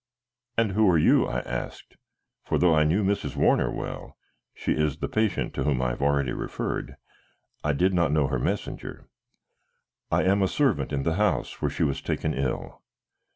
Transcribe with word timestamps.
"And 0.57 0.71
who 0.71 0.89
are 0.89 0.97
you?" 0.97 1.27
I 1.27 1.41
asked, 1.41 1.95
for 2.43 2.57
though 2.57 2.73
I 2.73 2.83
knew 2.85 3.03
Mrs. 3.03 3.35
Warner 3.35 3.69
well 3.69 4.17
she 4.55 4.71
is 4.71 4.97
the 4.97 5.07
patient 5.07 5.53
to 5.53 5.63
whom 5.63 5.79
I 5.79 5.89
have 5.89 6.01
already 6.01 6.31
referred 6.33 6.95
I 7.63 7.73
did 7.73 7.93
not 7.93 8.11
know 8.11 8.25
her 8.25 8.39
messenger. 8.39 9.07
"I 10.11 10.23
am 10.23 10.41
a 10.41 10.47
servant 10.47 10.91
in 10.91 11.03
the 11.03 11.17
house 11.21 11.61
where 11.61 11.69
she 11.69 11.83
was 11.83 12.01
taken 12.01 12.33
ill." 12.33 12.81